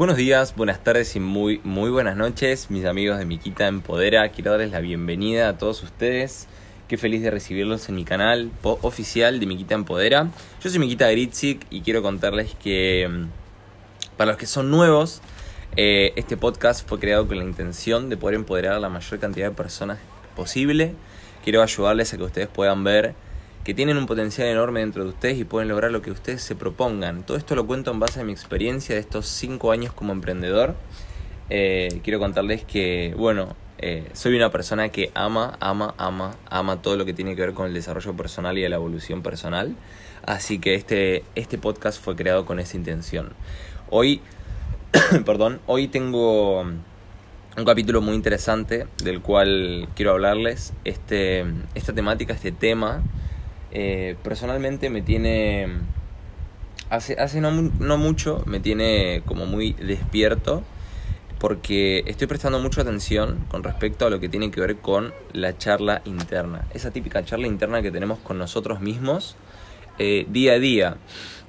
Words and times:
Buenos 0.00 0.16
días, 0.16 0.56
buenas 0.56 0.82
tardes 0.82 1.14
y 1.14 1.20
muy, 1.20 1.60
muy 1.62 1.90
buenas 1.90 2.16
noches, 2.16 2.70
mis 2.70 2.86
amigos 2.86 3.18
de 3.18 3.26
Miquita 3.26 3.66
Empodera. 3.66 4.30
Quiero 4.30 4.52
darles 4.52 4.70
la 4.70 4.80
bienvenida 4.80 5.50
a 5.50 5.58
todos 5.58 5.82
ustedes. 5.82 6.48
Qué 6.88 6.96
feliz 6.96 7.20
de 7.20 7.30
recibirlos 7.30 7.86
en 7.90 7.96
mi 7.96 8.06
canal 8.06 8.50
oficial 8.62 9.38
de 9.40 9.44
Miquita 9.44 9.74
Empodera. 9.74 10.30
Yo 10.64 10.70
soy 10.70 10.78
Miquita 10.78 11.10
Gritzik 11.10 11.66
y 11.68 11.82
quiero 11.82 12.00
contarles 12.00 12.54
que 12.54 13.10
mm, 13.10 14.16
para 14.16 14.30
los 14.30 14.38
que 14.38 14.46
son 14.46 14.70
nuevos, 14.70 15.20
eh, 15.76 16.14
este 16.16 16.38
podcast 16.38 16.88
fue 16.88 16.98
creado 16.98 17.28
con 17.28 17.36
la 17.36 17.44
intención 17.44 18.08
de 18.08 18.16
poder 18.16 18.36
empoderar 18.36 18.76
a 18.76 18.80
la 18.80 18.88
mayor 18.88 19.20
cantidad 19.20 19.50
de 19.50 19.54
personas 19.54 19.98
posible. 20.34 20.94
Quiero 21.44 21.62
ayudarles 21.62 22.14
a 22.14 22.16
que 22.16 22.22
ustedes 22.22 22.48
puedan 22.48 22.84
ver 22.84 23.14
que 23.64 23.74
tienen 23.74 23.98
un 23.98 24.06
potencial 24.06 24.48
enorme 24.48 24.80
dentro 24.80 25.04
de 25.04 25.10
ustedes 25.10 25.38
y 25.38 25.44
pueden 25.44 25.68
lograr 25.68 25.90
lo 25.90 26.00
que 26.00 26.10
ustedes 26.10 26.42
se 26.42 26.56
propongan. 26.56 27.24
Todo 27.24 27.36
esto 27.36 27.54
lo 27.54 27.66
cuento 27.66 27.90
en 27.90 28.00
base 28.00 28.20
a 28.20 28.24
mi 28.24 28.32
experiencia 28.32 28.94
de 28.94 29.00
estos 29.00 29.26
5 29.26 29.70
años 29.70 29.92
como 29.92 30.12
emprendedor. 30.12 30.74
Eh, 31.50 32.00
quiero 32.02 32.18
contarles 32.18 32.64
que, 32.64 33.14
bueno, 33.18 33.54
eh, 33.78 34.08
soy 34.14 34.34
una 34.36 34.50
persona 34.50 34.88
que 34.88 35.10
ama, 35.14 35.58
ama, 35.60 35.94
ama, 35.98 36.36
ama 36.48 36.80
todo 36.80 36.96
lo 36.96 37.04
que 37.04 37.12
tiene 37.12 37.36
que 37.36 37.42
ver 37.42 37.52
con 37.52 37.66
el 37.66 37.74
desarrollo 37.74 38.14
personal 38.16 38.56
y 38.56 38.66
la 38.66 38.76
evolución 38.76 39.22
personal. 39.22 39.76
Así 40.24 40.58
que 40.58 40.74
este, 40.74 41.24
este 41.34 41.58
podcast 41.58 42.02
fue 42.02 42.16
creado 42.16 42.46
con 42.46 42.60
esa 42.60 42.76
intención. 42.76 43.32
Hoy, 43.90 44.22
perdón, 45.26 45.60
hoy 45.66 45.88
tengo 45.88 46.60
un 46.62 47.64
capítulo 47.66 48.00
muy 48.00 48.14
interesante 48.14 48.86
del 49.02 49.20
cual 49.20 49.88
quiero 49.94 50.12
hablarles. 50.12 50.72
Este, 50.84 51.44
esta 51.74 51.92
temática, 51.92 52.32
este 52.32 52.52
tema 52.52 53.02
eh, 53.72 54.16
personalmente 54.22 54.90
me 54.90 55.02
tiene... 55.02 55.68
Hace, 56.88 57.14
hace 57.14 57.40
no, 57.40 57.52
no 57.52 57.98
mucho 57.98 58.42
me 58.46 58.58
tiene 58.58 59.22
como 59.24 59.46
muy 59.46 59.74
despierto 59.74 60.64
porque 61.38 62.02
estoy 62.06 62.26
prestando 62.26 62.58
mucha 62.58 62.82
atención 62.82 63.46
con 63.48 63.62
respecto 63.62 64.06
a 64.06 64.10
lo 64.10 64.20
que 64.20 64.28
tiene 64.28 64.50
que 64.50 64.60
ver 64.60 64.76
con 64.76 65.14
la 65.32 65.56
charla 65.56 66.02
interna. 66.04 66.66
Esa 66.74 66.90
típica 66.90 67.24
charla 67.24 67.46
interna 67.46 67.80
que 67.80 67.90
tenemos 67.90 68.18
con 68.18 68.38
nosotros 68.38 68.80
mismos 68.80 69.36
eh, 69.98 70.26
día 70.28 70.52
a 70.52 70.58
día. 70.58 70.96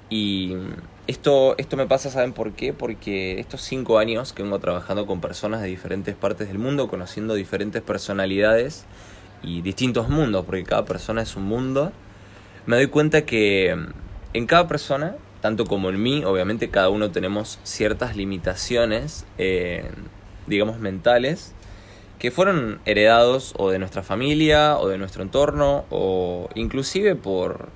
Y 0.09 0.55
esto, 1.07 1.55
esto 1.57 1.75
me 1.75 1.87
pasa, 1.87 2.09
¿saben 2.09 2.31
por 2.31 2.53
qué? 2.53 2.71
Porque 2.71 3.39
estos 3.39 3.61
cinco 3.61 3.97
años 3.97 4.31
que 4.31 4.43
vengo 4.43 4.59
trabajando 4.59 5.05
con 5.05 5.19
personas 5.19 5.61
de 5.61 5.67
diferentes 5.67 6.15
partes 6.15 6.47
del 6.47 6.57
mundo, 6.57 6.87
conociendo 6.87 7.33
diferentes 7.33 7.81
personalidades 7.81 8.85
y 9.43 9.61
distintos 9.61 10.07
mundos, 10.07 10.45
porque 10.45 10.63
cada 10.63 10.85
persona 10.85 11.21
es 11.21 11.35
un 11.35 11.43
mundo, 11.43 11.91
me 12.65 12.75
doy 12.75 12.87
cuenta 12.87 13.25
que 13.25 13.75
mm, 13.75 13.93
en 14.33 14.47
cada 14.47 14.67
persona, 14.67 15.15
tanto 15.41 15.65
como 15.65 15.89
en 15.89 16.01
mí, 16.01 16.23
obviamente 16.23 16.69
cada 16.69 16.89
uno 16.89 17.11
tenemos 17.11 17.59
ciertas 17.63 18.15
limitaciones, 18.15 19.25
eh, 19.37 19.89
digamos, 20.47 20.79
mentales, 20.79 21.53
que 22.19 22.29
fueron 22.29 22.79
heredados 22.85 23.53
o 23.57 23.71
de 23.71 23.79
nuestra 23.79 24.03
familia 24.03 24.77
o 24.77 24.87
de 24.87 24.99
nuestro 24.99 25.23
entorno 25.23 25.85
o 25.89 26.49
inclusive 26.53 27.15
por, 27.15 27.69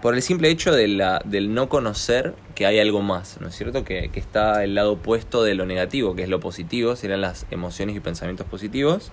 por 0.00 0.14
el 0.14 0.22
simple 0.22 0.48
hecho 0.48 0.72
de 0.72 0.88
la, 0.88 1.22
del 1.24 1.54
no 1.54 1.68
conocer 1.68 2.34
que 2.56 2.66
hay 2.66 2.80
algo 2.80 3.00
más, 3.00 3.40
¿no 3.40 3.48
es 3.48 3.54
cierto? 3.54 3.84
Que, 3.84 4.10
que 4.12 4.18
está 4.18 4.64
el 4.64 4.74
lado 4.74 4.94
opuesto 4.94 5.44
de 5.44 5.54
lo 5.54 5.64
negativo, 5.64 6.16
que 6.16 6.24
es 6.24 6.28
lo 6.28 6.40
positivo, 6.40 6.96
serían 6.96 7.20
las 7.20 7.46
emociones 7.52 7.94
y 7.94 8.00
pensamientos 8.00 8.48
positivos 8.48 9.12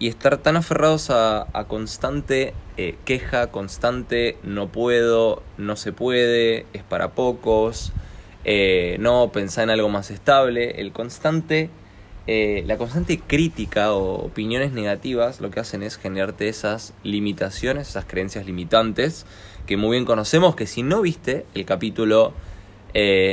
y 0.00 0.08
estar 0.08 0.38
tan 0.38 0.56
aferrados 0.56 1.10
a, 1.10 1.46
constante 1.68 2.54
eh, 2.78 2.96
queja, 3.04 3.50
constante 3.50 4.38
no 4.42 4.68
puedo, 4.68 5.42
no 5.58 5.76
se 5.76 5.92
puede, 5.92 6.64
es 6.72 6.82
para 6.82 7.10
pocos, 7.10 7.92
eh, 8.44 8.96
no 8.98 9.30
pensar 9.30 9.64
en 9.64 9.70
algo 9.70 9.90
más 9.90 10.10
estable, 10.10 10.80
el 10.80 10.92
constante, 10.92 11.68
eh, 12.26 12.64
la 12.66 12.78
constante 12.78 13.20
crítica 13.20 13.92
o 13.92 14.24
opiniones 14.24 14.72
negativas 14.72 15.42
lo 15.42 15.50
que 15.50 15.60
hacen 15.60 15.82
es 15.82 15.98
generarte 15.98 16.48
esas 16.48 16.94
limitaciones, 17.04 17.90
esas 17.90 18.06
creencias 18.06 18.46
limitantes 18.46 19.26
que 19.66 19.76
muy 19.76 19.96
bien 19.96 20.06
conocemos, 20.06 20.56
que 20.56 20.66
si 20.66 20.82
no 20.82 21.02
viste 21.02 21.44
el 21.54 21.66
capítulo 21.66 22.32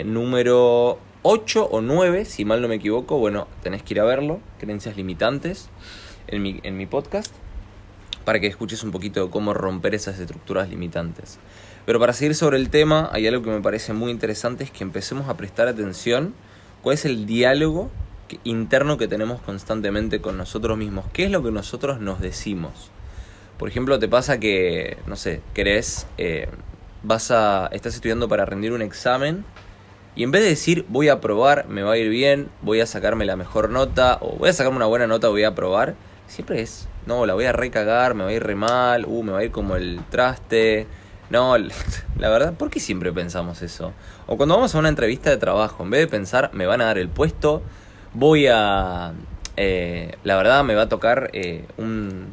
número 0.05 0.99
8 1.23 1.69
o 1.71 1.81
9, 1.81 2.25
si 2.25 2.43
mal 2.43 2.61
no 2.61 2.67
me 2.67 2.75
equivoco, 2.75 3.17
bueno, 3.17 3.47
tenés 3.63 3.83
que 3.83 3.93
ir 3.93 4.01
a 4.01 4.03
verlo, 4.03 4.41
creencias 4.59 4.97
limitantes 4.97 5.69
en 6.27 6.41
mi, 6.41 6.59
en 6.63 6.77
mi 6.77 6.85
podcast 6.85 7.33
para 8.27 8.41
que 8.41 8.47
escuches 8.47 8.83
un 8.83 8.91
poquito 8.91 9.23
de 9.23 9.31
cómo 9.31 9.53
romper 9.53 9.95
esas 9.95 10.19
estructuras 10.19 10.69
limitantes. 10.69 11.39
Pero 11.85 11.97
para 11.97 12.11
seguir 12.11 12.35
sobre 12.35 12.57
el 12.57 12.69
tema, 12.69 13.09
hay 13.13 13.25
algo 13.25 13.41
que 13.41 13.49
me 13.49 13.61
parece 13.61 13.93
muy 13.93 14.11
interesante, 14.11 14.65
es 14.65 14.71
que 14.71 14.83
empecemos 14.83 15.29
a 15.29 15.37
prestar 15.37 15.69
atención 15.69 16.33
cuál 16.81 16.95
es 16.95 17.05
el 17.05 17.25
diálogo 17.25 17.89
interno 18.43 18.97
que 18.97 19.07
tenemos 19.07 19.41
constantemente 19.41 20.19
con 20.19 20.37
nosotros 20.37 20.77
mismos. 20.77 21.05
¿Qué 21.13 21.23
es 21.23 21.31
lo 21.31 21.41
que 21.41 21.51
nosotros 21.51 22.01
nos 22.01 22.19
decimos? 22.19 22.91
Por 23.57 23.69
ejemplo, 23.69 23.97
te 23.97 24.09
pasa 24.09 24.41
que, 24.41 24.97
no 25.07 25.15
sé, 25.15 25.41
querés, 25.53 26.05
eh, 26.17 26.49
vas 27.03 27.31
a, 27.31 27.69
estás 27.71 27.95
estudiando 27.95 28.27
para 28.27 28.45
rendir 28.45 28.73
un 28.73 28.81
examen 28.81 29.45
y 30.17 30.23
en 30.23 30.31
vez 30.31 30.41
de 30.41 30.49
decir 30.49 30.85
voy 30.89 31.09
a 31.09 31.21
probar, 31.21 31.67
me 31.69 31.83
va 31.83 31.93
a 31.93 31.97
ir 31.97 32.09
bien, 32.09 32.49
voy 32.61 32.81
a 32.81 32.85
sacarme 32.85 33.23
la 33.25 33.37
mejor 33.37 33.69
nota 33.69 34.17
o 34.19 34.35
voy 34.35 34.49
a 34.49 34.53
sacarme 34.53 34.77
una 34.77 34.87
buena 34.87 35.07
nota, 35.07 35.29
voy 35.29 35.43
a 35.43 35.55
probar, 35.55 35.95
siempre 36.27 36.61
es, 36.61 36.87
no, 37.05 37.25
la 37.25 37.33
voy 37.33 37.45
a 37.45 37.53
recagar, 37.53 38.13
me 38.13 38.23
va 38.23 38.29
a 38.29 38.33
ir 38.33 38.43
re 38.43 38.55
mal, 38.55 39.05
uh, 39.07 39.23
me 39.23 39.31
va 39.31 39.39
a 39.39 39.43
ir 39.43 39.51
como 39.51 39.75
el 39.75 40.01
traste. 40.09 40.87
No, 41.29 41.57
la 42.17 42.29
verdad, 42.29 42.53
¿por 42.53 42.69
qué 42.69 42.79
siempre 42.79 43.11
pensamos 43.11 43.61
eso? 43.61 43.93
O 44.27 44.37
cuando 44.37 44.55
vamos 44.55 44.75
a 44.75 44.79
una 44.79 44.89
entrevista 44.89 45.29
de 45.29 45.37
trabajo, 45.37 45.83
en 45.83 45.89
vez 45.89 46.01
de 46.01 46.07
pensar, 46.07 46.51
me 46.53 46.65
van 46.65 46.81
a 46.81 46.85
dar 46.85 46.97
el 46.97 47.09
puesto, 47.09 47.61
voy 48.13 48.47
a... 48.47 49.13
Eh, 49.59 50.15
la 50.23 50.35
verdad, 50.35 50.63
me 50.63 50.75
va 50.75 50.83
a 50.83 50.89
tocar 50.89 51.31
eh, 51.33 51.65
un, 51.77 52.27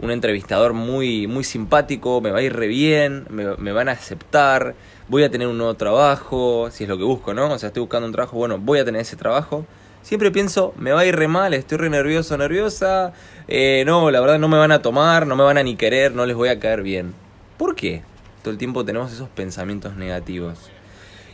un, 0.00 0.10
entrevistador 0.10 0.72
muy, 0.72 1.28
muy 1.28 1.44
simpático, 1.44 2.20
me 2.20 2.32
va 2.32 2.38
a 2.38 2.42
ir 2.42 2.56
re 2.56 2.66
bien, 2.66 3.24
me, 3.30 3.56
me 3.56 3.70
van 3.70 3.88
a 3.88 3.92
aceptar, 3.92 4.74
voy 5.06 5.22
a 5.22 5.30
tener 5.30 5.46
un 5.46 5.58
nuevo 5.58 5.74
trabajo, 5.74 6.68
si 6.72 6.82
es 6.82 6.90
lo 6.90 6.98
que 6.98 7.04
busco, 7.04 7.34
¿no? 7.34 7.52
O 7.52 7.58
sea, 7.58 7.68
estoy 7.68 7.82
buscando 7.82 8.06
un 8.06 8.12
trabajo, 8.12 8.36
bueno, 8.36 8.58
voy 8.58 8.80
a 8.80 8.84
tener 8.84 9.02
ese 9.02 9.14
trabajo 9.14 9.64
Siempre 10.06 10.30
pienso, 10.30 10.72
me 10.78 10.92
va 10.92 11.00
a 11.00 11.04
ir 11.04 11.16
re 11.16 11.26
mal, 11.26 11.52
estoy 11.52 11.78
re 11.78 11.90
nervioso, 11.90 12.38
nerviosa. 12.38 13.12
Eh, 13.48 13.82
no, 13.86 14.12
la 14.12 14.20
verdad 14.20 14.38
no 14.38 14.46
me 14.46 14.56
van 14.56 14.70
a 14.70 14.80
tomar, 14.80 15.26
no 15.26 15.34
me 15.34 15.42
van 15.42 15.58
a 15.58 15.64
ni 15.64 15.74
querer, 15.74 16.14
no 16.14 16.26
les 16.26 16.36
voy 16.36 16.48
a 16.48 16.60
caer 16.60 16.84
bien. 16.84 17.12
¿Por 17.56 17.74
qué? 17.74 18.02
Todo 18.40 18.52
el 18.52 18.56
tiempo 18.56 18.84
tenemos 18.84 19.12
esos 19.12 19.28
pensamientos 19.28 19.96
negativos. 19.96 20.70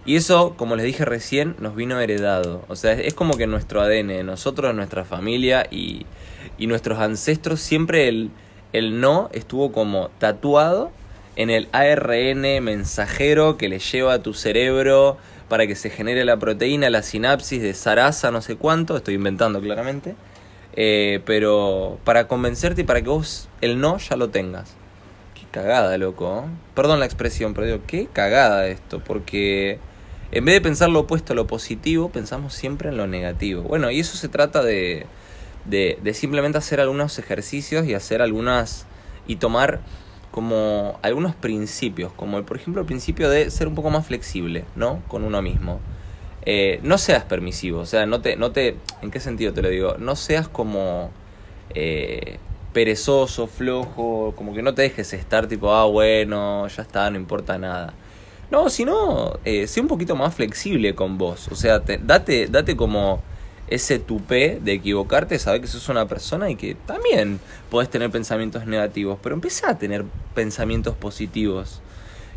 Y 0.06 0.16
eso, 0.16 0.54
como 0.56 0.74
les 0.74 0.86
dije 0.86 1.04
recién, 1.04 1.54
nos 1.58 1.76
vino 1.76 2.00
heredado. 2.00 2.64
O 2.68 2.74
sea, 2.74 2.92
es 2.94 3.12
como 3.12 3.36
que 3.36 3.46
nuestro 3.46 3.82
ADN, 3.82 4.24
nosotros, 4.24 4.74
nuestra 4.74 5.04
familia 5.04 5.66
y, 5.70 6.06
y 6.56 6.66
nuestros 6.66 6.98
ancestros, 6.98 7.60
siempre 7.60 8.08
el, 8.08 8.30
el 8.72 9.02
no 9.02 9.28
estuvo 9.34 9.70
como 9.70 10.08
tatuado 10.18 10.92
en 11.36 11.50
el 11.50 11.68
ARN 11.72 12.64
mensajero 12.64 13.58
que 13.58 13.68
le 13.68 13.80
lleva 13.80 14.14
a 14.14 14.22
tu 14.22 14.32
cerebro 14.32 15.18
para 15.52 15.66
que 15.66 15.74
se 15.74 15.90
genere 15.90 16.24
la 16.24 16.38
proteína, 16.38 16.88
la 16.88 17.02
sinapsis 17.02 17.60
de 17.60 17.74
Sarasa, 17.74 18.30
no 18.30 18.40
sé 18.40 18.56
cuánto, 18.56 18.96
estoy 18.96 19.16
inventando 19.16 19.60
claramente, 19.60 20.14
eh, 20.74 21.20
pero 21.26 21.98
para 22.04 22.26
convencerte 22.26 22.80
y 22.80 22.84
para 22.84 23.02
que 23.02 23.10
vos 23.10 23.50
el 23.60 23.78
no 23.78 23.98
ya 23.98 24.16
lo 24.16 24.30
tengas. 24.30 24.72
Qué 25.34 25.42
cagada, 25.50 25.98
loco. 25.98 26.46
Perdón 26.74 27.00
la 27.00 27.04
expresión, 27.04 27.52
pero 27.52 27.66
digo, 27.66 27.80
qué 27.86 28.08
cagada 28.10 28.66
esto, 28.66 29.04
porque 29.04 29.78
en 30.30 30.46
vez 30.46 30.54
de 30.54 30.62
pensar 30.62 30.88
lo 30.88 31.00
opuesto 31.00 31.34
a 31.34 31.36
lo 31.36 31.46
positivo, 31.46 32.08
pensamos 32.08 32.54
siempre 32.54 32.88
en 32.88 32.96
lo 32.96 33.06
negativo. 33.06 33.60
Bueno, 33.60 33.90
y 33.90 34.00
eso 34.00 34.16
se 34.16 34.30
trata 34.30 34.62
de, 34.62 35.04
de, 35.66 35.98
de 36.02 36.14
simplemente 36.14 36.56
hacer 36.56 36.80
algunos 36.80 37.18
ejercicios 37.18 37.86
y 37.86 37.92
hacer 37.92 38.22
algunas... 38.22 38.86
y 39.26 39.36
tomar 39.36 39.80
como 40.32 40.98
algunos 41.02 41.34
principios, 41.36 42.10
como 42.14 42.42
por 42.42 42.56
ejemplo 42.56 42.80
el 42.80 42.86
principio 42.86 43.30
de 43.30 43.50
ser 43.50 43.68
un 43.68 43.74
poco 43.76 43.90
más 43.90 44.06
flexible, 44.06 44.64
¿no? 44.74 45.02
Con 45.06 45.22
uno 45.22 45.40
mismo. 45.42 45.78
Eh, 46.44 46.80
no 46.82 46.98
seas 46.98 47.22
permisivo, 47.22 47.80
o 47.80 47.86
sea, 47.86 48.06
no 48.06 48.20
te, 48.20 48.36
no 48.36 48.50
te, 48.50 48.76
¿en 49.02 49.10
qué 49.12 49.20
sentido 49.20 49.52
te 49.52 49.62
lo 49.62 49.68
digo? 49.68 49.96
No 49.98 50.16
seas 50.16 50.48
como 50.48 51.10
eh, 51.74 52.38
perezoso, 52.72 53.46
flojo, 53.46 54.32
como 54.34 54.54
que 54.54 54.62
no 54.62 54.74
te 54.74 54.82
dejes 54.82 55.12
estar 55.12 55.46
tipo, 55.46 55.72
ah, 55.72 55.84
bueno, 55.84 56.66
ya 56.66 56.82
está, 56.82 57.10
no 57.10 57.18
importa 57.18 57.58
nada. 57.58 57.92
No, 58.50 58.70
sino, 58.70 59.38
eh, 59.44 59.66
sé 59.66 59.80
un 59.80 59.88
poquito 59.88 60.16
más 60.16 60.34
flexible 60.34 60.94
con 60.94 61.18
vos, 61.18 61.48
o 61.48 61.54
sea, 61.54 61.78
date, 61.78 62.46
date 62.48 62.74
como 62.74 63.22
ese 63.68 63.98
tupé 63.98 64.58
de 64.62 64.72
equivocarte, 64.72 65.38
saber 65.38 65.60
que 65.60 65.66
sos 65.66 65.88
una 65.88 66.06
persona 66.06 66.50
y 66.50 66.56
que 66.56 66.74
también 66.74 67.40
podés 67.70 67.88
tener 67.88 68.10
pensamientos 68.10 68.66
negativos, 68.66 69.18
pero 69.22 69.34
empieza 69.34 69.70
a 69.70 69.78
tener 69.78 70.04
pensamientos 70.34 70.94
positivos. 70.94 71.80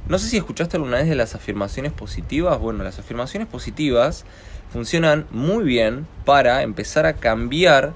No 0.07 0.19
sé 0.19 0.29
si 0.29 0.37
escuchaste 0.37 0.77
alguna 0.77 0.97
vez 0.97 1.09
de 1.09 1.15
las 1.15 1.33
afirmaciones 1.33 1.91
positivas. 1.91 2.59
Bueno, 2.59 2.83
las 2.83 2.99
afirmaciones 2.99 3.47
positivas 3.47 4.23
funcionan 4.71 5.25
muy 5.31 5.63
bien 5.63 6.05
para 6.25 6.61
empezar 6.61 7.05
a 7.05 7.13
cambiar, 7.13 7.93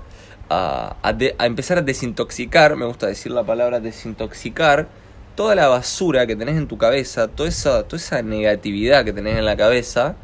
a, 0.49 0.95
a 1.03 1.45
empezar 1.45 1.77
a 1.77 1.81
desintoxicar, 1.81 2.75
me 2.75 2.85
gusta 2.85 3.05
decir 3.05 3.31
la 3.31 3.43
palabra 3.43 3.79
desintoxicar, 3.79 4.87
toda 5.35 5.55
la 5.55 5.67
basura 5.67 6.25
que 6.25 6.35
tenés 6.35 6.57
en 6.57 6.67
tu 6.67 6.77
cabeza, 6.77 7.27
toda 7.27 7.47
esa, 7.47 7.83
toda 7.83 7.97
esa 7.97 8.21
negatividad 8.23 9.05
que 9.05 9.13
tenés 9.13 9.37
en 9.37 9.45
la 9.45 9.55
cabeza 9.55 10.15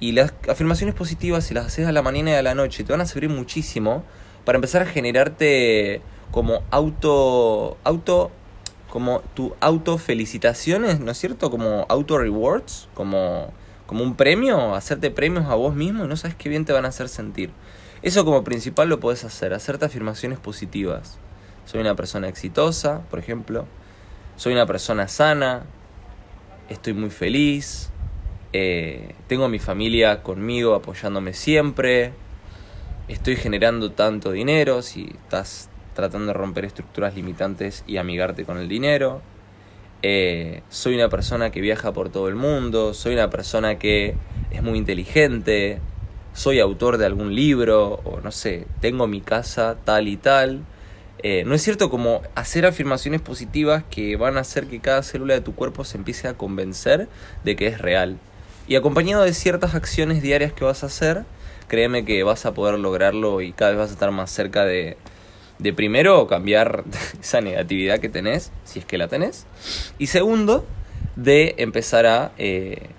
Y 0.00 0.12
las 0.12 0.32
afirmaciones 0.48 0.94
positivas, 0.94 1.44
si 1.44 1.54
las 1.54 1.66
haces 1.66 1.86
a 1.86 1.92
la 1.92 2.02
mañana 2.02 2.30
y 2.30 2.34
a 2.34 2.42
la 2.42 2.54
noche, 2.54 2.84
te 2.84 2.92
van 2.92 3.00
a 3.00 3.06
servir 3.06 3.30
muchísimo 3.30 4.04
para 4.44 4.56
empezar 4.56 4.82
a 4.82 4.86
generarte 4.86 6.00
como 6.30 6.62
auto. 6.70 7.76
auto. 7.84 8.30
como 8.90 9.20
tu 9.34 9.54
auto 9.60 9.98
felicitaciones, 9.98 11.00
¿no 11.00 11.10
es 11.10 11.18
cierto? 11.18 11.50
Como 11.50 11.84
auto 11.88 12.18
rewards, 12.18 12.88
como, 12.94 13.52
como 13.86 14.02
un 14.04 14.14
premio, 14.14 14.74
hacerte 14.74 15.10
premios 15.10 15.46
a 15.46 15.54
vos 15.54 15.74
mismo 15.74 16.04
y 16.04 16.08
no 16.08 16.16
sabes 16.16 16.36
qué 16.36 16.48
bien 16.48 16.64
te 16.64 16.72
van 16.72 16.84
a 16.84 16.88
hacer 16.88 17.08
sentir. 17.08 17.50
Eso 18.00 18.24
como 18.24 18.44
principal 18.44 18.88
lo 18.88 19.00
puedes 19.00 19.24
hacer, 19.24 19.52
hacerte 19.52 19.84
afirmaciones 19.84 20.38
positivas. 20.38 21.18
Soy 21.66 21.80
una 21.80 21.96
persona 21.96 22.28
exitosa, 22.28 23.02
por 23.10 23.18
ejemplo. 23.18 23.66
Soy 24.36 24.52
una 24.54 24.64
persona 24.64 25.08
sana. 25.08 25.64
Estoy 26.70 26.94
muy 26.94 27.10
feliz. 27.10 27.90
Eh, 28.52 29.14
tengo 29.26 29.48
mi 29.48 29.58
familia 29.58 30.22
conmigo 30.22 30.74
apoyándome 30.74 31.34
siempre. 31.34 32.12
Estoy 33.08 33.36
generando 33.36 33.92
tanto 33.92 34.32
dinero 34.32 34.82
si 34.82 35.10
estás 35.24 35.70
tratando 35.94 36.28
de 36.28 36.32
romper 36.34 36.64
estructuras 36.64 37.14
limitantes 37.14 37.84
y 37.86 37.96
amigarte 37.96 38.44
con 38.44 38.58
el 38.58 38.68
dinero. 38.68 39.22
Eh, 40.02 40.62
soy 40.68 40.94
una 40.94 41.08
persona 41.08 41.50
que 41.50 41.60
viaja 41.60 41.92
por 41.92 42.10
todo 42.10 42.28
el 42.28 42.34
mundo. 42.34 42.94
Soy 42.94 43.14
una 43.14 43.30
persona 43.30 43.78
que 43.78 44.14
es 44.50 44.62
muy 44.62 44.78
inteligente 44.78 45.80
soy 46.38 46.60
autor 46.60 46.98
de 46.98 47.06
algún 47.06 47.34
libro 47.34 48.00
o 48.04 48.20
no 48.20 48.30
sé, 48.30 48.68
tengo 48.80 49.08
mi 49.08 49.20
casa 49.20 49.76
tal 49.84 50.06
y 50.06 50.16
tal. 50.16 50.60
Eh, 51.24 51.42
no 51.44 51.54
es 51.54 51.62
cierto 51.62 51.90
como 51.90 52.22
hacer 52.36 52.64
afirmaciones 52.64 53.20
positivas 53.20 53.82
que 53.90 54.14
van 54.14 54.36
a 54.36 54.42
hacer 54.42 54.68
que 54.68 54.78
cada 54.78 55.02
célula 55.02 55.34
de 55.34 55.40
tu 55.40 55.56
cuerpo 55.56 55.84
se 55.84 55.98
empiece 55.98 56.28
a 56.28 56.34
convencer 56.34 57.08
de 57.42 57.56
que 57.56 57.66
es 57.66 57.78
real. 57.80 58.18
Y 58.68 58.76
acompañado 58.76 59.24
de 59.24 59.32
ciertas 59.32 59.74
acciones 59.74 60.20
diarias 60.20 60.52
que 60.52 60.64
vas 60.64 60.82
a 60.82 60.86
hacer, 60.86 61.24
créeme 61.68 62.04
que 62.04 62.22
vas 62.22 62.44
a 62.44 62.52
poder 62.52 62.78
lograrlo 62.78 63.40
y 63.40 63.52
cada 63.52 63.70
vez 63.70 63.80
vas 63.80 63.90
a 63.90 63.92
estar 63.94 64.10
más 64.10 64.30
cerca 64.30 64.66
de, 64.66 64.98
de 65.58 65.72
primero 65.72 66.26
cambiar 66.26 66.84
esa 67.20 67.40
negatividad 67.40 67.98
que 67.98 68.10
tenés, 68.10 68.52
si 68.64 68.78
es 68.78 68.84
que 68.84 68.98
la 68.98 69.08
tenés. 69.08 69.46
Y 69.98 70.08
segundo, 70.08 70.66
de 71.16 71.54
empezar 71.56 72.04
a 72.04 72.32
eh, 72.36 72.90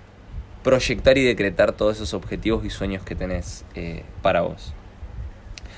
proyectar 0.63 1.19
y 1.19 1.23
decretar 1.23 1.73
todos 1.73 1.97
esos 1.97 2.15
objetivos 2.15 2.65
y 2.65 2.71
sueños 2.71 3.03
que 3.03 3.13
tenés 3.13 3.63
eh, 3.75 4.03
para 4.23 4.41
vos. 4.41 4.73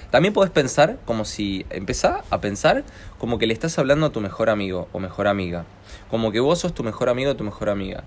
También 0.10 0.34
podés 0.34 0.52
pensar 0.52 1.00
como 1.06 1.24
si, 1.26 1.66
empezá 1.70 2.24
a 2.30 2.40
pensar 2.42 2.84
como 3.18 3.38
que 3.38 3.48
le 3.48 3.54
estás 3.54 3.78
hablando 3.78 4.06
a 4.06 4.10
tu 4.12 4.22
mejor 4.22 4.50
amigo 4.50 4.88
o 4.92 5.00
mejor 5.00 5.28
amiga. 5.28 5.66
Como 6.10 6.32
que 6.32 6.40
vos 6.40 6.60
sos 6.60 6.74
tu 6.74 6.84
mejor 6.84 7.10
amigo 7.10 7.32
o 7.32 7.36
tu 7.36 7.44
mejor 7.44 7.70
amiga. 7.70 8.04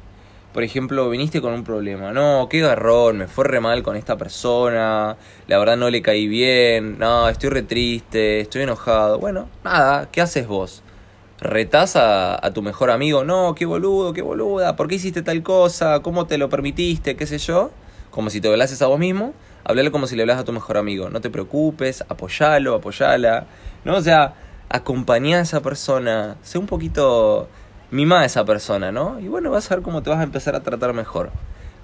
Por 0.54 0.62
ejemplo, 0.62 1.10
viniste 1.10 1.42
con 1.42 1.52
un 1.52 1.64
problema. 1.64 2.12
No, 2.12 2.48
qué 2.48 2.60
garrón, 2.60 3.18
me 3.18 3.26
fue 3.26 3.44
re 3.44 3.60
mal 3.60 3.82
con 3.82 3.96
esta 3.96 4.16
persona. 4.16 5.16
La 5.48 5.58
verdad 5.58 5.76
no 5.76 5.90
le 5.90 6.00
caí 6.00 6.28
bien. 6.28 6.96
No, 6.98 7.28
estoy 7.28 7.50
re 7.50 7.62
triste, 7.62 8.40
estoy 8.40 8.62
enojado. 8.62 9.18
Bueno, 9.18 9.48
nada, 9.64 10.08
¿qué 10.12 10.20
haces 10.20 10.46
vos? 10.46 10.84
retás 11.40 11.96
a, 11.96 12.40
tu 12.54 12.62
mejor 12.62 12.90
amigo, 12.90 13.24
no, 13.24 13.54
qué 13.54 13.66
boludo, 13.66 14.12
qué 14.12 14.22
boluda, 14.22 14.76
¿por 14.76 14.88
qué 14.88 14.94
hiciste 14.94 15.20
tal 15.22 15.42
cosa? 15.42 16.00
¿Cómo 16.00 16.26
te 16.26 16.38
lo 16.38 16.48
permitiste? 16.48 17.16
¿Qué 17.16 17.26
sé 17.26 17.38
yo? 17.38 17.70
Como 18.10 18.30
si 18.30 18.40
te 18.40 18.48
hablases 18.48 18.80
a 18.80 18.86
vos 18.86 18.98
mismo, 18.98 19.34
hablale 19.64 19.90
como 19.90 20.06
si 20.06 20.16
le 20.16 20.22
hablas 20.22 20.38
a 20.38 20.44
tu 20.44 20.52
mejor 20.52 20.76
amigo. 20.76 21.10
No 21.10 21.20
te 21.20 21.30
preocupes, 21.30 22.04
apoyalo, 22.08 22.76
apoyala. 22.76 23.46
¿No? 23.84 23.96
O 23.96 24.00
sea, 24.00 24.34
acompañá 24.68 25.38
a 25.38 25.42
esa 25.42 25.60
persona, 25.60 26.36
sé 26.42 26.58
un 26.58 26.66
poquito 26.66 27.48
mima 27.94 28.20
a 28.20 28.24
esa 28.24 28.44
persona, 28.44 28.90
¿no? 28.90 29.20
Y 29.20 29.28
bueno, 29.28 29.50
vas 29.50 29.70
a 29.70 29.76
ver 29.76 29.84
cómo 29.84 30.02
te 30.02 30.10
vas 30.10 30.18
a 30.18 30.24
empezar 30.24 30.56
a 30.56 30.64
tratar 30.64 30.92
mejor. 30.92 31.30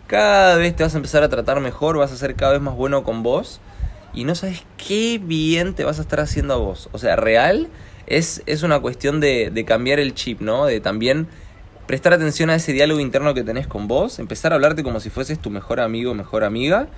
Cada 0.08 0.56
vez 0.56 0.74
te 0.74 0.82
vas 0.82 0.92
a 0.94 0.96
empezar 0.96 1.22
a 1.22 1.28
tratar 1.28 1.60
mejor, 1.60 1.96
vas 1.96 2.10
a 2.10 2.16
ser 2.16 2.34
cada 2.34 2.52
vez 2.52 2.60
más 2.60 2.74
bueno 2.74 3.04
con 3.04 3.22
vos. 3.22 3.60
Y 4.12 4.24
no 4.24 4.34
sabes 4.34 4.64
qué 4.76 5.20
bien 5.22 5.74
te 5.74 5.84
vas 5.84 6.00
a 6.00 6.02
estar 6.02 6.18
haciendo 6.18 6.54
a 6.54 6.56
vos. 6.56 6.88
O 6.90 6.98
sea, 6.98 7.14
real 7.14 7.68
es, 8.08 8.42
es 8.46 8.64
una 8.64 8.80
cuestión 8.80 9.20
de, 9.20 9.50
de 9.50 9.64
cambiar 9.64 10.00
el 10.00 10.14
chip, 10.14 10.40
¿no? 10.40 10.66
De 10.66 10.80
también 10.80 11.28
prestar 11.86 12.12
atención 12.12 12.50
a 12.50 12.56
ese 12.56 12.72
diálogo 12.72 12.98
interno 12.98 13.32
que 13.32 13.44
tenés 13.44 13.68
con 13.68 13.86
vos, 13.86 14.18
empezar 14.18 14.52
a 14.52 14.56
hablarte 14.56 14.82
como 14.82 14.98
si 14.98 15.10
fueses 15.10 15.38
tu 15.38 15.50
mejor 15.50 15.78
amigo 15.78 16.10
o 16.10 16.14
mejor 16.14 16.42
amiga 16.42 16.88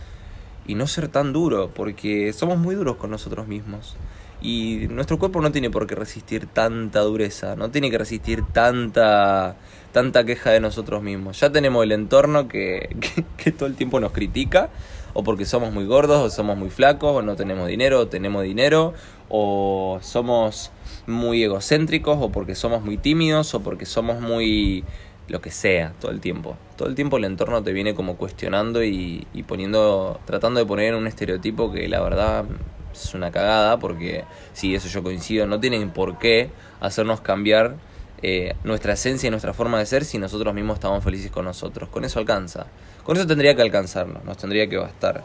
y 0.67 0.75
no 0.75 0.87
ser 0.87 1.09
tan 1.09 1.35
duro, 1.35 1.71
porque 1.75 2.33
somos 2.33 2.57
muy 2.59 2.75
duros 2.75 2.97
con 2.97 3.11
nosotros 3.11 3.47
mismos. 3.47 3.97
Y 4.43 4.89
nuestro 4.91 5.19
cuerpo 5.19 5.41
no 5.41 5.53
tiene 5.53 5.71
por 5.71 5.87
qué 5.87 5.95
resistir 5.95 6.47
tanta 6.47 7.01
dureza, 7.01 7.55
no 7.57 7.71
tiene 7.71 7.91
que 7.91 7.99
resistir 7.99 8.43
tanta, 8.53 9.57
tanta 9.93 10.25
queja 10.25 10.51
de 10.51 10.61
nosotros 10.61 11.03
mismos. 11.03 11.39
Ya 11.41 11.51
tenemos 11.51 11.85
el 11.85 11.93
entorno 11.93 12.49
que, 12.49 12.97
que, 13.01 13.25
que 13.37 13.53
todo 13.53 13.69
el 13.69 13.77
tiempo 13.77 14.01
nos 14.01 14.13
critica, 14.13 14.71
o 15.15 15.23
porque 15.23 15.45
somos 15.45 15.73
muy 15.73 15.87
gordos, 15.87 16.21
o 16.21 16.31
somos 16.31 16.59
muy 16.59 16.71
flacos, 16.71 17.17
o 17.17 17.23
no 17.23 17.37
tenemos 17.37 17.69
dinero, 17.69 18.01
o 18.01 18.09
tenemos 18.09 18.43
dinero, 18.43 18.95
o 19.29 19.99
somos 20.03 20.73
muy 21.07 21.43
egocéntricos 21.43 22.19
o 22.21 22.31
porque 22.31 22.55
somos 22.55 22.83
muy 22.83 22.97
tímidos 22.97 23.55
o 23.55 23.61
porque 23.61 23.87
somos 23.87 24.21
muy 24.21 24.85
lo 25.29 25.41
que 25.41 25.51
sea 25.51 25.95
todo 26.01 26.11
el 26.11 26.21
tiempo. 26.21 26.57
Todo 26.77 26.89
el 26.89 26.95
tiempo 26.95 27.17
el 27.17 27.25
entorno 27.25 27.63
te 27.63 27.73
viene 27.73 27.95
como 27.95 28.17
cuestionando 28.17 28.85
y, 28.85 29.27
poniendo, 29.47 30.21
tratando 30.27 30.61
de 30.61 30.67
poner 30.67 30.95
un 30.95 31.07
estereotipo 31.07 31.73
que 31.73 31.89
la 31.89 32.01
verdad 32.01 32.45
es 32.93 33.15
una 33.15 33.31
cagada 33.31 33.79
porque 33.79 34.25
sí, 34.53 34.75
eso 34.75 34.89
yo 34.89 35.03
coincido, 35.03 35.47
no 35.47 35.61
tienen 35.61 35.91
por 35.91 36.19
qué 36.19 36.51
hacernos 36.81 37.21
cambiar 37.21 37.77
eh, 38.23 38.55
nuestra 38.63 38.93
esencia 38.93 39.27
y 39.27 39.31
nuestra 39.31 39.53
forma 39.53 39.79
de 39.79 39.87
ser 39.87 40.05
si 40.05 40.19
nosotros 40.19 40.55
mismos 40.55 40.75
estamos 40.75 41.03
felices 41.03 41.31
con 41.31 41.45
nosotros. 41.45 41.89
Con 41.89 42.05
eso 42.05 42.21
alcanza. 42.21 42.67
Con 43.05 43.17
eso 43.17 43.27
tendría 43.27 43.57
que 43.57 43.63
alcanzarnos, 43.63 44.25
nos 44.25 44.37
tendría 44.37 44.69
que 44.69 44.77
bastar. 44.77 45.25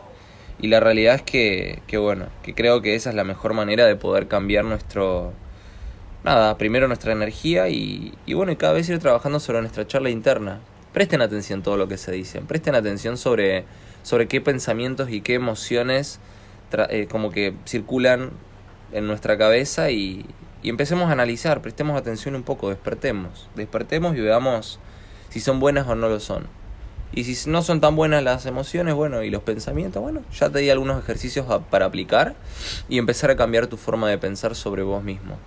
Y 0.59 0.67
la 0.67 0.79
realidad 0.79 1.15
es 1.15 1.21
que, 1.21 1.83
que 1.85 1.97
bueno, 1.97 2.25
que 2.41 2.55
creo 2.55 2.81
que 2.81 2.95
esa 2.95 3.11
es 3.11 3.15
la 3.15 3.23
mejor 3.23 3.53
manera 3.53 3.85
de 3.85 3.95
poder 3.95 4.27
cambiar 4.27 4.65
nuestro, 4.65 5.33
nada, 6.23 6.57
primero 6.57 6.87
nuestra 6.87 7.11
energía 7.11 7.69
y, 7.69 8.15
y 8.25 8.33
bueno, 8.33 8.51
y 8.51 8.55
cada 8.55 8.73
vez 8.73 8.89
ir 8.89 8.97
trabajando 8.97 9.39
sobre 9.39 9.61
nuestra 9.61 9.85
charla 9.85 10.09
interna. 10.09 10.59
Presten 10.93 11.21
atención 11.21 11.61
todo 11.61 11.77
lo 11.77 11.87
que 11.87 11.97
se 11.97 12.11
dice, 12.11 12.41
presten 12.41 12.73
atención 12.73 13.17
sobre, 13.17 13.65
sobre 14.01 14.27
qué 14.27 14.41
pensamientos 14.41 15.11
y 15.11 15.21
qué 15.21 15.35
emociones 15.35 16.19
eh, 16.71 17.07
como 17.09 17.31
que 17.31 17.53
circulan 17.65 18.31
en 18.91 19.07
nuestra 19.07 19.37
cabeza 19.37 19.91
y, 19.91 20.25
y 20.63 20.69
empecemos 20.69 21.09
a 21.09 21.13
analizar, 21.13 21.61
prestemos 21.61 21.97
atención 21.97 22.35
un 22.35 22.43
poco, 22.43 22.69
despertemos, 22.69 23.49
despertemos 23.55 24.15
y 24.15 24.21
veamos 24.21 24.79
si 25.29 25.39
son 25.39 25.59
buenas 25.59 25.87
o 25.87 25.95
no 25.95 26.09
lo 26.09 26.19
son. 26.19 26.47
Y 27.13 27.23
si 27.23 27.49
no 27.49 27.61
son 27.61 27.79
tan 27.79 27.95
buenas 27.95 28.21
las 28.21 28.45
emociones, 28.45 28.93
bueno, 28.93 29.23
y 29.23 29.29
los 29.29 29.41
pensamientos, 29.41 30.01
bueno, 30.01 30.23
ya 30.37 30.49
te 30.49 30.59
di 30.59 30.69
algunos 30.69 31.01
ejercicios 31.01 31.45
para 31.69 31.85
aplicar 31.85 32.35
y 32.89 32.97
empezar 32.97 33.31
a 33.31 33.37
cambiar 33.37 33.67
tu 33.67 33.77
forma 33.77 34.09
de 34.09 34.17
pensar 34.17 34.55
sobre 34.55 34.83
vos 34.83 35.03
mismo 35.03 35.37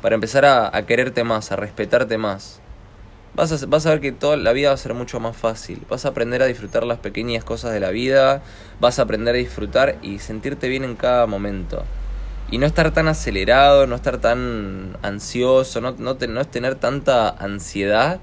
para 0.00 0.14
empezar 0.14 0.44
a, 0.44 0.86
quererte 0.86 1.24
más, 1.24 1.52
a 1.52 1.56
respetarte 1.56 2.18
más. 2.18 2.60
Vas 3.38 3.52
a, 3.52 3.66
vas 3.66 3.86
a 3.86 3.90
ver 3.90 4.00
que 4.00 4.10
toda 4.10 4.36
la 4.36 4.52
vida 4.52 4.70
va 4.70 4.74
a 4.74 4.76
ser 4.76 4.94
mucho 4.94 5.20
más 5.20 5.36
fácil. 5.36 5.80
Vas 5.88 6.04
a 6.04 6.08
aprender 6.08 6.42
a 6.42 6.46
disfrutar 6.46 6.82
las 6.82 6.98
pequeñas 6.98 7.44
cosas 7.44 7.72
de 7.72 7.78
la 7.78 7.90
vida, 7.90 8.42
vas 8.80 8.98
a 8.98 9.02
aprender 9.02 9.36
a 9.36 9.38
disfrutar 9.38 9.96
y 10.02 10.18
sentirte 10.18 10.66
bien 10.66 10.82
en 10.82 10.96
cada 10.96 11.24
momento. 11.28 11.84
Y 12.50 12.58
no 12.58 12.66
estar 12.66 12.92
tan 12.92 13.06
acelerado, 13.06 13.86
no 13.86 13.94
estar 13.94 14.18
tan 14.18 14.96
ansioso, 15.02 15.80
no, 15.80 15.92
no, 15.92 16.14
no 16.14 16.40
es 16.40 16.50
tener 16.50 16.74
tanta 16.74 17.28
ansiedad 17.28 18.18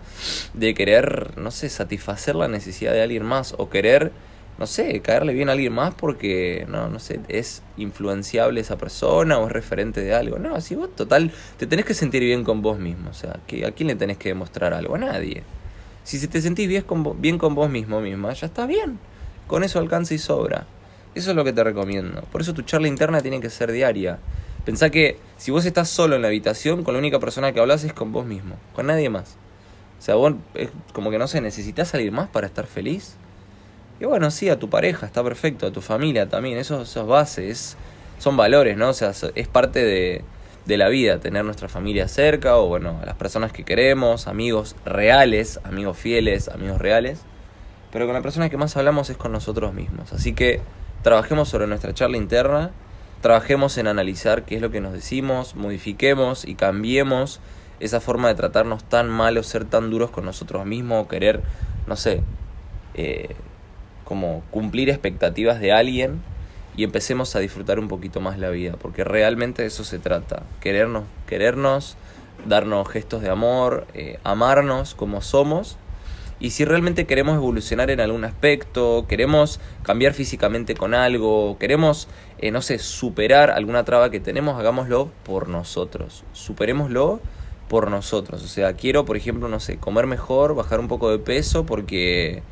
de 0.54 0.74
querer, 0.74 1.38
no 1.38 1.50
sé, 1.50 1.70
satisfacer 1.70 2.36
la 2.36 2.50
necesidad 2.50 2.92
de 2.92 3.02
alguien 3.02 3.24
más 3.24 3.56
o 3.58 3.70
querer 3.70 4.12
no 4.58 4.68
sé, 4.68 5.02
caerle 5.02 5.34
bien 5.34 5.50
a 5.50 5.52
alguien 5.52 5.74
más 5.74 5.94
porque, 5.94 6.66
no, 6.70 6.88
no 6.90 7.00
sé, 7.00 7.20
es 7.28 7.62
influenciable 7.78 8.62
esa 8.62 8.78
persona 8.78 9.38
o 9.38 9.48
es 9.48 9.52
referente 9.52 10.02
de 10.02 10.14
algo. 10.14 10.40
No, 10.40 10.60
si 10.62 10.76
vos 10.76 10.96
total 10.96 11.32
te 11.58 11.68
tenés 11.68 11.86
que 11.86 11.94
sentir 11.94 12.24
bien 12.24 12.44
con 12.44 12.62
vos 12.62 12.80
mismo, 12.80 13.10
o 13.10 13.14
sea, 13.14 13.32
¿a 13.32 13.72
quién 13.72 13.88
le 13.88 13.96
tenés 13.96 14.18
que 14.18 14.30
demostrar 14.30 14.74
algo? 14.74 14.96
A 14.96 15.00
nadie. 15.00 15.44
Si 16.04 16.26
te 16.28 16.42
sentís 16.42 16.68
bien 16.68 16.84
con, 16.84 17.22
bien 17.22 17.38
con 17.38 17.56
vos 17.56 17.70
mismo 17.70 18.00
misma, 18.00 18.34
ya 18.34 18.48
está 18.48 18.66
bien. 18.66 19.00
Con 19.48 19.64
eso 19.64 19.80
alcanza 19.80 20.14
y 20.14 20.20
sobra. 20.20 20.68
Eso 21.16 21.32
es 21.32 21.36
lo 21.36 21.44
que 21.44 21.54
te 21.54 21.64
recomiendo. 21.64 22.22
Por 22.32 22.42
eso 22.42 22.54
tu 22.54 22.62
charla 22.62 22.88
interna 22.88 23.22
tiene 23.22 23.40
que 23.40 23.50
ser 23.50 23.72
diaria. 23.72 24.20
Pensá 24.66 24.90
que 24.90 25.18
si 25.38 25.52
vos 25.52 25.66
estás 25.66 25.90
solo 25.90 26.16
en 26.16 26.22
la 26.22 26.28
habitación, 26.28 26.84
con 26.84 26.94
la 26.94 27.00
única 27.00 27.20
persona 27.20 27.52
que 27.52 27.60
hablas 27.60 27.84
es 27.84 27.94
con 27.94 28.12
vos 28.12 28.26
mismo, 28.26 28.56
con 28.74 28.88
nadie 28.88 29.10
más. 29.10 29.38
O 30.00 30.02
sea, 30.02 30.16
vos 30.16 30.34
es 30.54 30.70
como 30.94 31.12
que 31.12 31.18
no 31.18 31.28
sé, 31.28 31.42
necesitas 31.42 31.88
salir 31.88 32.12
más 32.12 32.30
para 32.30 32.48
estar 32.48 32.66
feliz. 32.66 33.16
Y 34.00 34.06
bueno, 34.06 34.30
sí, 34.32 34.50
a 34.50 34.60
tu 34.60 34.70
pareja, 34.70 35.06
está 35.06 35.24
perfecto, 35.24 35.68
a 35.68 35.72
tu 35.72 35.82
familia 35.82 36.28
también, 36.28 36.58
eso, 36.58 36.82
eso 36.82 37.02
es 37.02 37.08
base, 37.08 37.54
son 38.20 38.36
valores, 38.36 38.76
¿no? 38.76 38.90
O 38.90 38.94
sea, 38.94 39.12
es 39.36 39.48
parte 39.48 39.84
de, 39.84 40.24
de 40.66 40.78
la 40.78 40.90
vida, 40.90 41.20
tener 41.20 41.46
nuestra 41.46 41.70
familia 41.70 42.08
cerca 42.08 42.58
o 42.58 42.68
bueno, 42.68 43.00
a 43.02 43.06
las 43.06 43.16
personas 43.16 43.52
que 43.52 43.64
queremos, 43.64 44.28
amigos 44.28 44.76
reales, 44.86 45.60
amigos 45.64 45.98
fieles, 45.98 46.50
amigos 46.50 46.80
reales. 46.80 47.20
Pero 47.92 48.08
con 48.08 48.16
la 48.16 48.22
persona 48.22 48.50
que 48.50 48.58
más 48.58 48.76
hablamos 48.76 49.10
es 49.10 49.18
con 49.18 49.32
nosotros 49.32 49.74
mismos. 49.74 50.12
Así 50.12 50.34
que 50.34 50.60
trabajemos 51.02 51.48
sobre 51.48 51.68
nuestra 51.68 51.94
charla 51.94 52.18
interna, 52.18 52.72
trabajemos 53.22 53.78
en 53.78 53.88
analizar 53.88 54.44
qué 54.44 54.56
es 54.56 54.62
lo 54.62 54.72
que 54.72 54.82
nos 54.82 54.92
decimos, 54.92 55.56
modifiquemos 55.56 56.46
y 56.46 56.56
cambiemos 56.56 57.40
esa 57.80 58.02
forma 58.02 58.28
de 58.30 58.36
tratarnos 58.36 58.84
tan 58.84 59.10
mal 59.10 59.38
o 59.38 59.44
ser 59.44 59.66
tan 59.66 59.90
duros 59.92 60.10
con 60.10 60.26
nosotros 60.26 60.66
mismos 60.66 61.06
o 61.06 61.08
querer, 61.08 61.42
no 61.88 61.96
sé, 61.96 62.22
eh, 62.96 63.36
como 64.06 64.44
cumplir 64.52 64.90
expectativas 64.90 65.60
de 65.60 65.74
alguien 65.74 66.22
y 66.78 66.84
empecemos 66.84 67.36
a 67.36 67.40
disfrutar 67.40 67.80
un 67.80 67.88
poquito 67.88 68.22
más 68.22 68.38
la 68.38 68.50
vida, 68.50 68.76
porque 68.80 69.04
realmente 69.04 69.62
de 69.64 69.68
eso 69.68 69.84
se 69.84 70.00
trata, 70.00 70.44
querernos, 70.62 71.04
querernos, 71.28 71.98
darnos 72.46 72.88
gestos 72.88 73.22
de 73.22 73.30
amor, 73.30 73.88
eh, 73.94 74.20
amarnos 74.24 74.96
como 74.96 75.22
somos. 75.22 75.78
Y 76.38 76.50
si 76.50 76.66
realmente 76.66 77.06
queremos 77.06 77.36
evolucionar 77.38 77.90
en 77.90 78.02
algún 78.02 78.26
aspecto, 78.26 79.06
queremos 79.08 79.62
cambiar 79.84 80.14
físicamente 80.14 80.76
con 80.76 80.94
algo, 80.94 81.58
queremos, 81.58 82.10
eh, 82.40 82.52
no 82.52 82.62
sé, 82.62 82.78
superar 82.78 83.52
alguna 83.52 83.86
traba 83.86 84.12
que 84.12 84.20
tenemos, 84.20 84.60
hagámoslo 84.60 85.10
por 85.24 85.48
nosotros. 85.48 86.26
Superémoslo 86.34 87.22
por 87.70 87.90
nosotros. 87.90 88.44
O 88.44 88.48
sea, 88.48 88.74
quiero, 88.74 89.06
por 89.06 89.16
ejemplo, 89.16 89.48
no 89.48 89.62
sé, 89.62 89.78
comer 89.78 90.08
mejor, 90.08 90.56
bajar 90.56 90.82
un 90.82 90.90
poco 90.90 91.10
de 91.10 91.20
peso 91.20 91.66
porque 91.66 92.44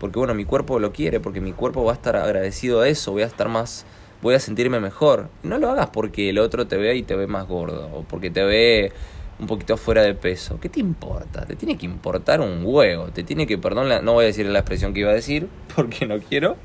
porque 0.00 0.18
bueno, 0.18 0.34
mi 0.34 0.46
cuerpo 0.46 0.78
lo 0.80 0.92
quiere, 0.92 1.20
porque 1.20 1.42
mi 1.42 1.52
cuerpo 1.52 1.84
va 1.84 1.92
a 1.92 1.94
estar 1.94 2.16
agradecido 2.16 2.80
a 2.80 2.88
eso, 2.88 3.12
voy 3.12 3.22
a 3.22 3.26
estar 3.26 3.50
más, 3.50 3.84
voy 4.22 4.34
a 4.34 4.40
sentirme 4.40 4.80
mejor. 4.80 5.28
No 5.42 5.58
lo 5.58 5.70
hagas 5.70 5.90
porque 5.90 6.30
el 6.30 6.38
otro 6.38 6.66
te 6.66 6.78
ve 6.78 6.96
y 6.96 7.02
te 7.02 7.14
ve 7.14 7.26
más 7.26 7.46
gordo, 7.46 7.90
o 7.92 8.02
porque 8.02 8.30
te 8.30 8.42
ve 8.42 8.92
un 9.38 9.46
poquito 9.46 9.76
fuera 9.76 10.02
de 10.02 10.14
peso. 10.14 10.58
¿Qué 10.58 10.70
te 10.70 10.80
importa? 10.80 11.44
Te 11.44 11.54
tiene 11.54 11.76
que 11.76 11.84
importar 11.84 12.40
un 12.40 12.62
huevo, 12.64 13.08
te 13.08 13.24
tiene 13.24 13.46
que, 13.46 13.58
perdón, 13.58 13.88
no 14.02 14.14
voy 14.14 14.24
a 14.24 14.26
decir 14.26 14.46
la 14.46 14.60
expresión 14.60 14.94
que 14.94 15.00
iba 15.00 15.10
a 15.10 15.14
decir, 15.14 15.48
porque 15.76 16.06
no 16.06 16.18
quiero, 16.18 16.56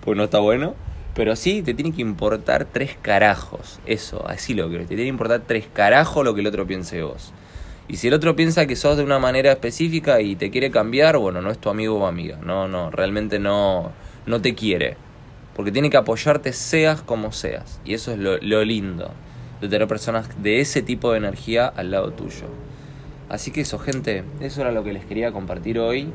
pues 0.00 0.16
no 0.16 0.24
está 0.24 0.38
bueno. 0.38 0.76
Pero 1.16 1.36
sí, 1.36 1.62
te 1.62 1.74
tiene 1.74 1.92
que 1.92 2.02
importar 2.02 2.64
tres 2.64 2.96
carajos. 3.00 3.80
Eso, 3.86 4.26
así 4.28 4.54
lo 4.54 4.68
quiero. 4.68 4.82
Te 4.82 4.88
tiene 4.88 5.02
que 5.02 5.08
importar 5.08 5.42
tres 5.46 5.66
carajos 5.72 6.24
lo 6.24 6.34
que 6.34 6.40
el 6.40 6.46
otro 6.48 6.66
piense 6.66 7.02
vos. 7.02 7.32
Y 7.86 7.96
si 7.96 8.08
el 8.08 8.14
otro 8.14 8.34
piensa 8.34 8.66
que 8.66 8.76
sos 8.76 8.96
de 8.96 9.04
una 9.04 9.18
manera 9.18 9.52
específica 9.52 10.20
y 10.20 10.36
te 10.36 10.50
quiere 10.50 10.70
cambiar, 10.70 11.18
bueno, 11.18 11.42
no 11.42 11.50
es 11.50 11.58
tu 11.58 11.68
amigo 11.68 11.98
o 11.98 12.06
amiga. 12.06 12.38
No, 12.42 12.66
no, 12.66 12.90
realmente 12.90 13.38
no, 13.38 13.92
no 14.26 14.40
te 14.40 14.54
quiere. 14.54 14.96
Porque 15.54 15.70
tiene 15.70 15.90
que 15.90 15.98
apoyarte 15.98 16.52
seas 16.52 17.02
como 17.02 17.30
seas. 17.32 17.80
Y 17.84 17.94
eso 17.94 18.12
es 18.12 18.18
lo, 18.18 18.38
lo 18.38 18.64
lindo 18.64 19.10
de 19.60 19.68
tener 19.68 19.86
personas 19.86 20.28
de 20.42 20.60
ese 20.60 20.82
tipo 20.82 21.12
de 21.12 21.18
energía 21.18 21.66
al 21.66 21.90
lado 21.90 22.12
tuyo. 22.12 22.46
Así 23.28 23.50
que 23.50 23.60
eso, 23.60 23.78
gente, 23.78 24.24
eso 24.40 24.62
era 24.62 24.72
lo 24.72 24.82
que 24.82 24.92
les 24.92 25.04
quería 25.04 25.32
compartir 25.32 25.78
hoy. 25.78 26.08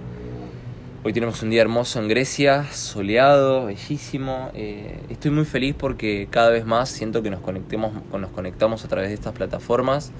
Hoy 1.03 1.13
tenemos 1.13 1.41
un 1.43 1.49
día 1.49 1.61
hermoso 1.61 1.99
en 1.99 2.09
Grecia, 2.09 2.65
soleado, 2.73 3.67
bellísimo. 3.67 4.51
Eh, 4.53 4.99
estoy 5.09 5.31
muy 5.31 5.45
feliz 5.45 5.75
porque 5.77 6.27
cada 6.29 6.49
vez 6.49 6.65
más 6.65 6.89
siento 6.89 7.23
que 7.23 7.29
nos, 7.29 7.39
conectemos, 7.39 7.93
nos 8.11 8.31
conectamos 8.31 8.83
a 8.83 8.87
través 8.87 9.09
de 9.09 9.15
estas 9.15 9.33
plataformas 9.33 10.11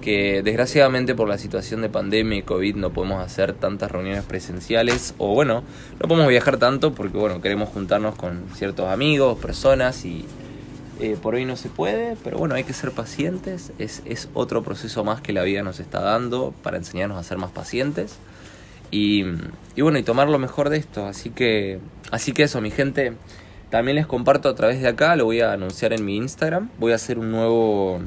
que 0.00 0.42
desgraciadamente 0.42 1.14
por 1.14 1.28
la 1.28 1.38
situación 1.38 1.82
de 1.82 1.88
pandemia 1.88 2.38
y 2.38 2.42
COVID 2.42 2.76
no 2.76 2.92
podemos 2.92 3.24
hacer 3.24 3.52
tantas 3.52 3.90
reuniones 3.90 4.24
presenciales 4.24 5.14
o 5.18 5.34
bueno, 5.34 5.62
no 6.00 6.08
podemos 6.08 6.28
viajar 6.28 6.56
tanto 6.56 6.94
porque 6.94 7.18
bueno, 7.18 7.40
queremos 7.40 7.68
juntarnos 7.68 8.14
con 8.14 8.44
ciertos 8.54 8.88
amigos, 8.88 9.38
personas 9.38 10.04
y 10.04 10.24
eh, 11.00 11.16
por 11.20 11.34
hoy 11.34 11.44
no 11.44 11.56
se 11.56 11.68
puede, 11.68 12.16
pero 12.24 12.38
bueno, 12.38 12.54
hay 12.54 12.64
que 12.64 12.72
ser 12.72 12.90
pacientes, 12.90 13.72
es, 13.78 14.02
es, 14.04 14.28
otro 14.34 14.62
proceso 14.62 15.04
más 15.04 15.20
que 15.20 15.32
la 15.32 15.44
vida 15.44 15.62
nos 15.62 15.78
está 15.78 16.00
dando 16.00 16.52
para 16.62 16.76
enseñarnos 16.76 17.18
a 17.18 17.22
ser 17.22 17.38
más 17.38 17.52
pacientes 17.52 18.16
y, 18.90 19.24
y 19.76 19.82
bueno, 19.82 19.98
y 19.98 20.02
tomar 20.02 20.28
lo 20.28 20.38
mejor 20.40 20.70
de 20.70 20.78
esto, 20.78 21.06
así 21.06 21.30
que, 21.30 21.78
así 22.10 22.32
que 22.32 22.44
eso 22.44 22.60
mi 22.60 22.72
gente, 22.72 23.12
también 23.70 23.94
les 23.96 24.06
comparto 24.06 24.48
a 24.48 24.54
través 24.56 24.80
de 24.80 24.88
acá, 24.88 25.14
lo 25.14 25.26
voy 25.26 25.40
a 25.40 25.52
anunciar 25.52 25.92
en 25.92 26.04
mi 26.04 26.16
Instagram, 26.16 26.70
voy 26.78 26.90
a 26.92 26.96
hacer 26.96 27.18
un 27.18 27.30
nuevo 27.30 28.00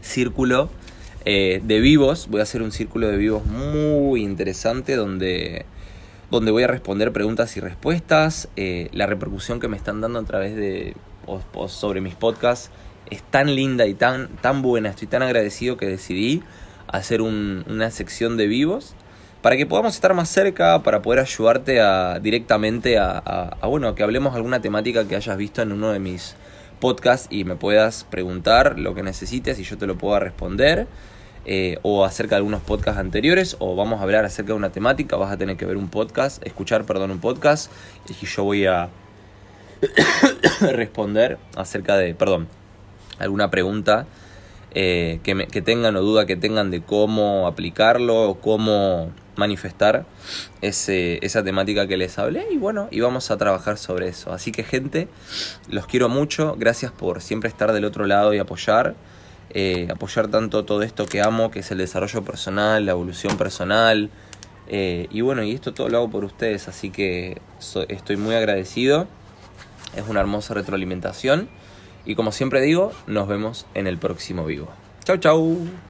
círculo 0.00 0.70
eh, 1.24 1.60
de 1.62 1.80
vivos. 1.80 2.28
Voy 2.30 2.40
a 2.40 2.44
hacer 2.44 2.62
un 2.62 2.72
círculo 2.72 3.08
de 3.08 3.16
vivos 3.16 3.44
muy 3.46 4.22
interesante 4.22 4.96
donde, 4.96 5.66
donde 6.30 6.50
voy 6.50 6.62
a 6.62 6.66
responder 6.66 7.12
preguntas 7.12 7.56
y 7.56 7.60
respuestas. 7.60 8.48
Eh, 8.56 8.88
la 8.92 9.06
repercusión 9.06 9.60
que 9.60 9.68
me 9.68 9.76
están 9.76 10.00
dando 10.00 10.18
a 10.18 10.24
través 10.24 10.56
de 10.56 10.94
sobre 11.68 12.00
mis 12.00 12.14
podcasts 12.14 12.70
es 13.10 13.22
tan 13.22 13.54
linda 13.54 13.86
y 13.86 13.94
tan, 13.94 14.28
tan 14.40 14.62
buena. 14.62 14.90
Estoy 14.90 15.08
tan 15.08 15.22
agradecido 15.22 15.76
que 15.76 15.86
decidí 15.86 16.42
hacer 16.88 17.22
una 17.22 17.90
sección 17.90 18.36
de 18.36 18.46
vivos 18.46 18.94
para 19.42 19.56
que 19.56 19.66
podamos 19.66 19.94
estar 19.94 20.12
más 20.14 20.28
cerca, 20.28 20.82
para 20.82 21.02
poder 21.02 21.20
ayudarte 21.20 21.80
a, 21.80 22.18
directamente 22.20 22.98
a, 22.98 23.18
a, 23.18 23.66
bueno, 23.66 23.94
que 23.94 24.02
hablemos 24.02 24.34
alguna 24.34 24.60
temática 24.60 25.06
que 25.08 25.16
hayas 25.16 25.36
visto 25.36 25.62
en 25.62 25.72
uno 25.72 25.90
de 25.92 25.98
mis 25.98 26.34
podcasts 26.80 27.28
y 27.30 27.44
me 27.44 27.56
puedas 27.56 28.04
preguntar 28.04 28.78
lo 28.78 28.94
que 28.94 29.02
necesites 29.02 29.58
y 29.58 29.62
yo 29.62 29.78
te 29.78 29.86
lo 29.86 29.96
pueda 29.96 30.18
responder. 30.18 30.86
Eh, 31.46 31.78
o 31.82 32.04
acerca 32.04 32.34
de 32.34 32.36
algunos 32.36 32.60
podcasts 32.60 33.00
anteriores, 33.00 33.56
o 33.60 33.74
vamos 33.74 34.00
a 34.00 34.02
hablar 34.02 34.26
acerca 34.26 34.48
de 34.52 34.58
una 34.58 34.72
temática, 34.72 35.16
vas 35.16 35.32
a 35.32 35.38
tener 35.38 35.56
que 35.56 35.64
ver 35.64 35.78
un 35.78 35.88
podcast, 35.88 36.44
escuchar, 36.46 36.84
perdón, 36.84 37.10
un 37.12 37.18
podcast, 37.18 37.72
y 38.08 38.26
yo 38.26 38.44
voy 38.44 38.66
a 38.66 38.90
responder 40.60 41.38
acerca 41.56 41.96
de, 41.96 42.14
perdón, 42.14 42.46
alguna 43.18 43.50
pregunta 43.50 44.06
eh, 44.72 45.20
que, 45.22 45.46
que 45.46 45.62
tengan 45.62 45.96
o 45.96 46.02
duda 46.02 46.26
que 46.26 46.36
tengan 46.36 46.70
de 46.70 46.82
cómo 46.82 47.46
aplicarlo 47.46 48.30
o 48.30 48.40
cómo 48.40 49.10
manifestar 49.36 50.04
ese, 50.60 51.18
esa 51.24 51.42
temática 51.42 51.86
que 51.86 51.96
les 51.96 52.18
hablé 52.18 52.46
y 52.52 52.56
bueno, 52.56 52.88
y 52.90 53.00
vamos 53.00 53.30
a 53.30 53.36
trabajar 53.36 53.78
sobre 53.78 54.08
eso. 54.08 54.32
Así 54.32 54.52
que 54.52 54.62
gente, 54.62 55.08
los 55.68 55.86
quiero 55.86 56.08
mucho, 56.08 56.56
gracias 56.58 56.92
por 56.92 57.22
siempre 57.22 57.48
estar 57.48 57.72
del 57.72 57.84
otro 57.84 58.06
lado 58.06 58.32
y 58.34 58.38
apoyar. 58.38 58.94
Eh, 59.52 59.88
apoyar 59.90 60.28
tanto 60.28 60.64
todo 60.64 60.82
esto 60.82 61.06
que 61.06 61.20
amo, 61.20 61.50
que 61.50 61.58
es 61.58 61.70
el 61.72 61.78
desarrollo 61.78 62.22
personal, 62.22 62.86
la 62.86 62.92
evolución 62.92 63.36
personal. 63.36 64.10
Eh, 64.68 65.08
y 65.10 65.22
bueno, 65.22 65.42
y 65.42 65.52
esto 65.52 65.74
todo 65.74 65.88
lo 65.88 65.98
hago 65.98 66.10
por 66.10 66.24
ustedes, 66.24 66.68
así 66.68 66.90
que 66.90 67.40
estoy 67.88 68.16
muy 68.16 68.36
agradecido. 68.36 69.08
Es 69.96 70.06
una 70.08 70.20
hermosa 70.20 70.54
retroalimentación. 70.54 71.48
Y 72.04 72.14
como 72.14 72.32
siempre 72.32 72.60
digo, 72.60 72.92
nos 73.06 73.28
vemos 73.28 73.66
en 73.74 73.86
el 73.86 73.98
próximo 73.98 74.44
vivo. 74.44 74.68
Chau, 75.04 75.16
chau. 75.18 75.58